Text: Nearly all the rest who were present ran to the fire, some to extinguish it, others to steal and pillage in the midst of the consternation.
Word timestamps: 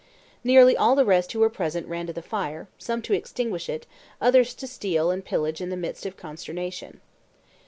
Nearly 0.43 0.75
all 0.75 0.95
the 0.95 1.05
rest 1.05 1.31
who 1.31 1.39
were 1.41 1.49
present 1.51 1.85
ran 1.87 2.07
to 2.07 2.13
the 2.13 2.23
fire, 2.23 2.67
some 2.79 3.03
to 3.03 3.13
extinguish 3.13 3.69
it, 3.69 3.85
others 4.19 4.55
to 4.55 4.65
steal 4.65 5.11
and 5.11 5.23
pillage 5.23 5.61
in 5.61 5.69
the 5.69 5.77
midst 5.77 6.07
of 6.07 6.15
the 6.15 6.21
consternation. 6.23 7.01